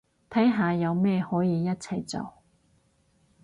[0.31, 2.33] 睇下有咩可以一齊做